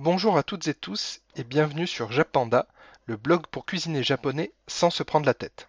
Bonjour 0.00 0.38
à 0.38 0.44
toutes 0.44 0.68
et 0.68 0.74
tous 0.74 1.22
et 1.34 1.42
bienvenue 1.42 1.88
sur 1.88 2.12
Japanda, 2.12 2.68
le 3.06 3.16
blog 3.16 3.48
pour 3.48 3.66
cuisiner 3.66 4.04
japonais 4.04 4.52
sans 4.68 4.90
se 4.90 5.02
prendre 5.02 5.26
la 5.26 5.34
tête. 5.34 5.68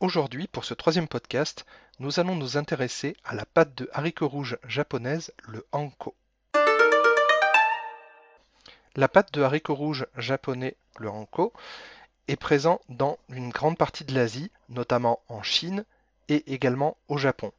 Aujourd'hui, 0.00 0.46
pour 0.46 0.64
ce 0.64 0.72
troisième 0.72 1.08
podcast, 1.08 1.66
nous 1.98 2.18
allons 2.18 2.36
nous 2.36 2.56
intéresser 2.56 3.18
à 3.22 3.34
la 3.34 3.44
pâte 3.44 3.74
de 3.74 3.90
haricots 3.92 4.28
rouges 4.28 4.56
japonaise, 4.66 5.34
le 5.46 5.62
hanko. 5.72 6.14
La 8.94 9.08
pâte 9.08 9.34
de 9.34 9.42
haricots 9.42 9.74
rouges 9.74 10.06
japonais, 10.16 10.78
le 10.98 11.10
hanko, 11.10 11.52
est 12.28 12.36
présent 12.36 12.80
dans 12.88 13.18
une 13.28 13.50
grande 13.50 13.76
partie 13.76 14.04
de 14.04 14.14
l'Asie, 14.14 14.50
notamment 14.70 15.20
en 15.28 15.42
Chine 15.42 15.84
et 16.30 16.50
également 16.50 16.96
au 17.08 17.18
Japon. 17.18 17.52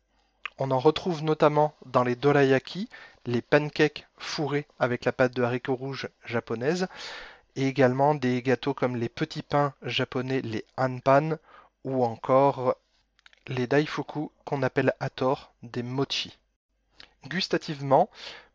On 0.58 0.72
en 0.72 0.80
retrouve 0.80 1.24
notamment 1.24 1.76
dans 1.86 2.04
les 2.04 2.16
dorayaki, 2.16 2.90
les 3.28 3.42
pancakes 3.42 4.08
fourrés 4.18 4.66
avec 4.80 5.06
la 5.06 5.12
pâte 5.12 5.36
de 5.36 5.44
haricots 5.44 5.76
rouges 5.76 6.10
japonaise, 6.26 6.88
et 7.56 7.68
également 7.68 8.16
des 8.16 8.42
gâteaux 8.42 8.74
comme 8.74 8.96
les 8.96 9.10
petits 9.10 9.44
pains 9.44 9.74
japonais, 9.84 10.42
les 10.42 10.66
hanpan, 10.78 11.38
ou 11.84 12.04
encore 12.04 12.76
les 13.48 13.68
daifuku 13.68 14.30
qu'on 14.46 14.64
appelle 14.64 14.94
à 15.00 15.10
tort 15.10 15.54
des 15.64 15.84
mochi. 15.84 16.38
Gustativement, 17.26 18.10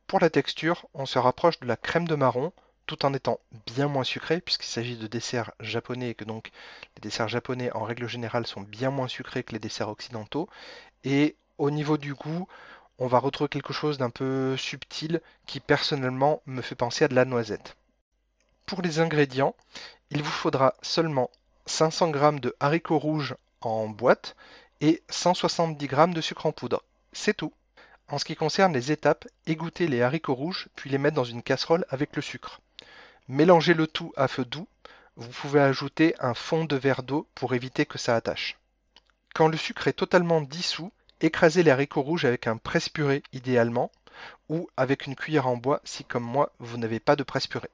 pour 0.06 0.20
la 0.20 0.30
texture, 0.30 0.86
on 0.94 1.06
se 1.06 1.18
rapproche 1.18 1.60
de 1.60 1.66
la 1.66 1.76
crème 1.76 2.08
de 2.08 2.14
marron, 2.14 2.52
tout 2.86 3.04
en 3.04 3.14
étant 3.14 3.40
bien 3.66 3.88
moins 3.88 4.04
sucré, 4.04 4.40
puisqu'il 4.40 4.66
s'agit 4.66 4.96
de 4.96 5.06
desserts 5.06 5.52
japonais 5.60 6.10
et 6.10 6.14
que 6.14 6.24
donc 6.24 6.50
les 6.96 7.00
desserts 7.00 7.28
japonais 7.28 7.72
en 7.72 7.84
règle 7.84 8.08
générale 8.08 8.46
sont 8.46 8.60
bien 8.60 8.90
moins 8.90 9.08
sucrés 9.08 9.44
que 9.44 9.52
les 9.52 9.58
desserts 9.58 9.88
occidentaux. 9.88 10.48
Et 11.04 11.36
au 11.58 11.70
niveau 11.70 11.96
du 11.96 12.14
goût, 12.14 12.48
on 13.02 13.08
va 13.08 13.18
retrouver 13.18 13.48
quelque 13.48 13.72
chose 13.72 13.98
d'un 13.98 14.10
peu 14.10 14.56
subtil 14.56 15.20
qui 15.46 15.58
personnellement 15.58 16.40
me 16.46 16.62
fait 16.62 16.76
penser 16.76 17.04
à 17.04 17.08
de 17.08 17.16
la 17.16 17.24
noisette. 17.24 17.74
Pour 18.64 18.80
les 18.80 19.00
ingrédients, 19.00 19.56
il 20.10 20.22
vous 20.22 20.30
faudra 20.30 20.74
seulement 20.82 21.28
500 21.66 22.12
g 22.12 22.38
de 22.38 22.54
haricots 22.60 23.00
rouges 23.00 23.34
en 23.60 23.88
boîte 23.88 24.36
et 24.80 25.02
170 25.08 25.84
g 25.84 26.06
de 26.14 26.20
sucre 26.20 26.46
en 26.46 26.52
poudre. 26.52 26.84
C'est 27.12 27.36
tout. 27.36 27.52
En 28.06 28.18
ce 28.18 28.24
qui 28.24 28.36
concerne 28.36 28.72
les 28.72 28.92
étapes, 28.92 29.26
égouttez 29.46 29.88
les 29.88 30.02
haricots 30.02 30.36
rouges 30.36 30.68
puis 30.76 30.88
les 30.88 30.98
mettre 30.98 31.16
dans 31.16 31.24
une 31.24 31.42
casserole 31.42 31.84
avec 31.88 32.14
le 32.14 32.22
sucre. 32.22 32.60
Mélangez 33.26 33.74
le 33.74 33.88
tout 33.88 34.12
à 34.16 34.28
feu 34.28 34.44
doux. 34.44 34.68
Vous 35.16 35.28
pouvez 35.28 35.60
ajouter 35.60 36.14
un 36.20 36.34
fond 36.34 36.66
de 36.66 36.76
verre 36.76 37.02
d'eau 37.02 37.26
pour 37.34 37.52
éviter 37.54 37.84
que 37.84 37.98
ça 37.98 38.14
attache. 38.14 38.58
Quand 39.34 39.48
le 39.48 39.56
sucre 39.56 39.88
est 39.88 39.92
totalement 39.92 40.40
dissous, 40.40 40.92
écrasez 41.22 41.62
les 41.62 41.70
haricots 41.70 42.02
rouges 42.02 42.24
avec 42.24 42.46
un 42.46 42.58
presse-purée 42.58 43.22
idéalement, 43.32 43.90
ou 44.48 44.68
avec 44.76 45.06
une 45.06 45.16
cuillère 45.16 45.46
en 45.46 45.56
bois 45.56 45.80
si 45.84 46.04
comme 46.04 46.24
moi 46.24 46.52
vous 46.58 46.76
n'avez 46.76 47.00
pas 47.00 47.16
de 47.16 47.22
presse-purée. 47.22 47.70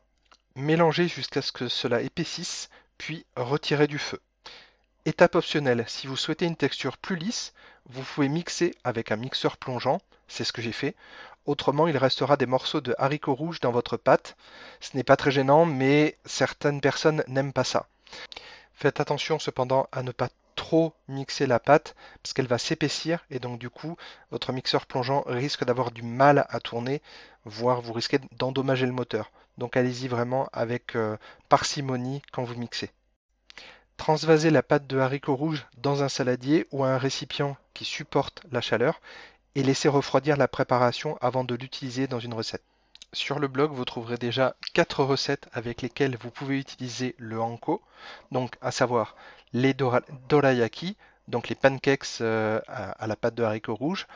Mélangez 0.54 1.08
jusqu'à 1.08 1.42
ce 1.42 1.52
que 1.52 1.68
cela 1.68 2.02
épaississe, 2.02 2.68
puis 2.98 3.24
retirez 3.36 3.86
du 3.86 3.98
feu. 3.98 4.20
Étape 5.04 5.36
optionnelle, 5.36 5.84
si 5.88 6.06
vous 6.06 6.16
souhaitez 6.16 6.46
une 6.46 6.56
texture 6.56 6.98
plus 6.98 7.16
lisse, 7.16 7.54
vous 7.86 8.02
pouvez 8.02 8.28
mixer 8.28 8.74
avec 8.84 9.10
un 9.10 9.16
mixeur 9.16 9.56
plongeant, 9.56 10.00
c'est 10.26 10.44
ce 10.44 10.52
que 10.52 10.62
j'ai 10.62 10.72
fait. 10.72 10.94
Autrement, 11.46 11.88
il 11.88 11.96
restera 11.96 12.36
des 12.36 12.44
morceaux 12.44 12.82
de 12.82 12.94
haricots 12.98 13.34
rouges 13.34 13.60
dans 13.60 13.72
votre 13.72 13.96
pâte. 13.96 14.36
Ce 14.80 14.94
n'est 14.94 15.04
pas 15.04 15.16
très 15.16 15.30
gênant, 15.30 15.64
mais 15.64 16.18
certaines 16.26 16.82
personnes 16.82 17.24
n'aiment 17.26 17.54
pas 17.54 17.64
ça. 17.64 17.86
Faites 18.74 19.00
attention 19.00 19.38
cependant 19.38 19.88
à 19.90 20.02
ne 20.02 20.12
pas 20.12 20.28
trop 20.58 20.92
mixer 21.06 21.46
la 21.46 21.60
pâte 21.60 21.94
parce 22.20 22.32
qu'elle 22.34 22.48
va 22.48 22.58
s'épaissir 22.58 23.24
et 23.30 23.38
donc 23.38 23.60
du 23.60 23.70
coup 23.70 23.96
votre 24.32 24.52
mixeur 24.52 24.86
plongeant 24.86 25.22
risque 25.26 25.64
d'avoir 25.64 25.92
du 25.92 26.02
mal 26.02 26.46
à 26.50 26.58
tourner, 26.58 27.00
voire 27.44 27.80
vous 27.80 27.92
risquez 27.92 28.18
d'endommager 28.36 28.84
le 28.84 28.92
moteur. 28.92 29.30
Donc 29.56 29.76
allez-y 29.76 30.08
vraiment 30.08 30.48
avec 30.52 30.96
euh, 30.96 31.16
parcimonie 31.48 32.22
quand 32.32 32.42
vous 32.42 32.56
mixez. 32.56 32.90
Transvasez 33.96 34.50
la 34.50 34.64
pâte 34.64 34.88
de 34.88 34.98
haricots 34.98 35.36
rouges 35.36 35.64
dans 35.76 36.02
un 36.02 36.08
saladier 36.08 36.66
ou 36.72 36.82
un 36.84 36.98
récipient 36.98 37.56
qui 37.72 37.84
supporte 37.84 38.42
la 38.50 38.60
chaleur 38.60 39.00
et 39.54 39.62
laissez 39.62 39.88
refroidir 39.88 40.36
la 40.36 40.48
préparation 40.48 41.16
avant 41.20 41.44
de 41.44 41.54
l'utiliser 41.54 42.08
dans 42.08 42.20
une 42.20 42.34
recette. 42.34 42.64
Sur 43.14 43.38
le 43.38 43.48
blog, 43.48 43.72
vous 43.72 43.86
trouverez 43.86 44.18
déjà 44.18 44.54
4 44.74 45.02
recettes 45.02 45.48
avec 45.52 45.80
lesquelles 45.80 46.18
vous 46.18 46.30
pouvez 46.30 46.58
utiliser 46.58 47.14
le 47.16 47.40
hanko, 47.40 47.80
donc 48.32 48.56
à 48.60 48.70
savoir 48.70 49.16
les 49.54 49.72
dorayaki, 49.72 50.94
donc 51.26 51.48
les 51.48 51.54
pancakes 51.54 52.20
euh, 52.20 52.60
à, 52.68 53.06
la 53.06 53.16
pâte 53.16 53.34
de 53.34 53.42
haricots 53.42 53.74
rouges. 53.74 54.06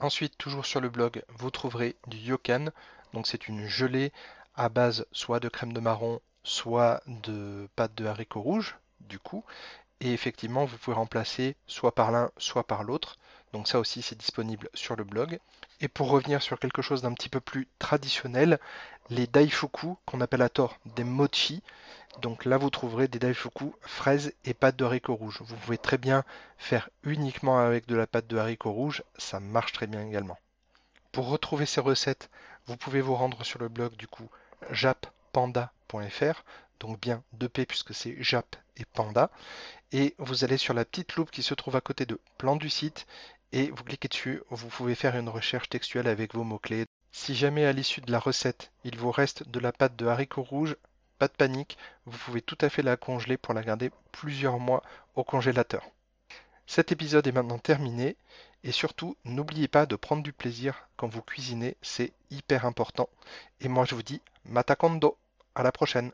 Ensuite, 0.00 0.36
toujours 0.38 0.66
sur 0.66 0.80
le 0.80 0.88
blog, 0.88 1.22
vous 1.38 1.52
trouverez 1.52 1.94
du 2.08 2.16
yokan, 2.16 2.70
donc 3.12 3.28
c'est 3.28 3.46
une 3.46 3.68
gelée 3.68 4.12
à 4.56 4.68
base 4.68 5.06
soit 5.12 5.38
de 5.38 5.48
crème 5.48 5.72
de 5.72 5.80
marron, 5.80 6.20
soit 6.42 7.02
de 7.06 7.68
pâte 7.76 7.94
de 7.94 8.06
haricots 8.06 8.42
rouges, 8.42 8.76
du 9.00 9.20
coup. 9.20 9.44
Et 10.00 10.12
effectivement, 10.12 10.64
vous 10.64 10.78
pouvez 10.78 10.96
remplacer 10.96 11.54
soit 11.68 11.94
par 11.94 12.10
l'un, 12.10 12.32
soit 12.38 12.66
par 12.66 12.82
l'autre. 12.82 13.18
Donc 13.56 13.68
ça 13.68 13.80
aussi, 13.80 14.02
c'est 14.02 14.18
disponible 14.18 14.68
sur 14.74 14.96
le 14.96 15.04
blog. 15.04 15.38
Et 15.80 15.88
pour 15.88 16.10
revenir 16.10 16.42
sur 16.42 16.58
quelque 16.58 16.82
chose 16.82 17.00
d'un 17.00 17.14
petit 17.14 17.30
peu 17.30 17.40
plus 17.40 17.66
traditionnel, 17.78 18.58
les 19.08 19.26
daifuku, 19.26 19.94
qu'on 20.04 20.20
appelle 20.20 20.42
à 20.42 20.50
tort 20.50 20.76
des 20.84 21.04
mochi. 21.04 21.62
Donc 22.20 22.44
là, 22.44 22.58
vous 22.58 22.68
trouverez 22.68 23.08
des 23.08 23.18
daifuku 23.18 23.72
fraises 23.80 24.34
et 24.44 24.52
pâte 24.52 24.76
de 24.76 24.84
haricots 24.84 25.14
rouges. 25.14 25.40
Vous 25.40 25.56
pouvez 25.56 25.78
très 25.78 25.96
bien 25.96 26.22
faire 26.58 26.90
uniquement 27.02 27.58
avec 27.58 27.86
de 27.86 27.96
la 27.96 28.06
pâte 28.06 28.26
de 28.26 28.36
haricots 28.36 28.72
rouges, 28.72 29.02
ça 29.16 29.40
marche 29.40 29.72
très 29.72 29.86
bien 29.86 30.06
également. 30.06 30.36
Pour 31.10 31.28
retrouver 31.28 31.64
ces 31.64 31.80
recettes, 31.80 32.28
vous 32.66 32.76
pouvez 32.76 33.00
vous 33.00 33.14
rendre 33.14 33.42
sur 33.42 33.58
le 33.58 33.70
blog 33.70 33.96
du 33.96 34.06
coup 34.06 34.28
jappanda.fr, 34.70 36.42
donc 36.78 37.00
bien 37.00 37.22
2P 37.38 37.64
puisque 37.64 37.94
c'est 37.94 38.22
Jap 38.22 38.54
et 38.76 38.84
Panda. 38.84 39.30
Et 39.92 40.14
vous 40.18 40.44
allez 40.44 40.58
sur 40.58 40.74
la 40.74 40.84
petite 40.84 41.14
loupe 41.14 41.30
qui 41.30 41.42
se 41.42 41.54
trouve 41.54 41.76
à 41.76 41.80
côté 41.80 42.06
de 42.06 42.20
plan 42.38 42.56
du 42.56 42.68
site 42.68 43.06
et 43.52 43.70
vous 43.70 43.84
cliquez 43.84 44.08
dessus, 44.08 44.42
vous 44.50 44.68
pouvez 44.68 44.94
faire 44.94 45.16
une 45.16 45.28
recherche 45.28 45.68
textuelle 45.68 46.08
avec 46.08 46.34
vos 46.34 46.44
mots-clés. 46.44 46.86
Si 47.12 47.34
jamais 47.34 47.64
à 47.64 47.72
l'issue 47.72 48.00
de 48.00 48.12
la 48.12 48.18
recette, 48.18 48.72
il 48.84 48.98
vous 48.98 49.10
reste 49.10 49.48
de 49.48 49.60
la 49.60 49.72
pâte 49.72 49.96
de 49.96 50.06
haricots 50.06 50.42
rouges, 50.42 50.76
pas 51.18 51.28
de 51.28 51.32
panique, 51.32 51.78
vous 52.04 52.18
pouvez 52.18 52.42
tout 52.42 52.58
à 52.60 52.68
fait 52.68 52.82
la 52.82 52.96
congeler 52.96 53.36
pour 53.36 53.54
la 53.54 53.62
garder 53.62 53.90
plusieurs 54.12 54.58
mois 54.58 54.82
au 55.14 55.24
congélateur. 55.24 55.82
Cet 56.66 56.92
épisode 56.92 57.26
est 57.26 57.32
maintenant 57.32 57.58
terminé 57.58 58.16
et 58.64 58.72
surtout 58.72 59.16
n'oubliez 59.24 59.68
pas 59.68 59.86
de 59.86 59.96
prendre 59.96 60.22
du 60.22 60.32
plaisir 60.32 60.88
quand 60.96 61.08
vous 61.08 61.22
cuisinez, 61.22 61.76
c'est 61.80 62.12
hyper 62.30 62.66
important. 62.66 63.08
Et 63.60 63.68
moi 63.68 63.84
je 63.84 63.94
vous 63.94 64.02
dis 64.02 64.20
matakondo, 64.44 65.16
à 65.54 65.62
la 65.62 65.72
prochaine 65.72 66.12